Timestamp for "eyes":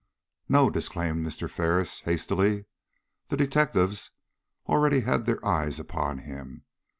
5.45-5.79